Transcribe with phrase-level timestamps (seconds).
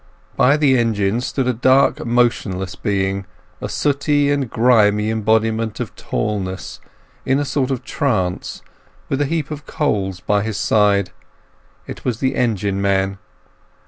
[0.35, 3.27] By the engine stood a dark, motionless being,
[3.61, 6.79] a sooty and grimy embodiment of tallness,
[7.23, 8.63] in a sort of trance,
[9.09, 11.11] with a heap of coals by his side:
[11.85, 13.19] it was the engine man.